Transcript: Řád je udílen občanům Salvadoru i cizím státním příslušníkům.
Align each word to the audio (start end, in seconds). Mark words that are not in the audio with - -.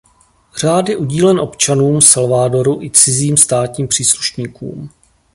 Řád 0.59 0.89
je 0.89 0.97
udílen 0.97 1.39
občanům 1.39 2.01
Salvadoru 2.01 2.81
i 2.81 2.89
cizím 2.89 3.37
státním 3.37 3.87
příslušníkům. 3.87 4.89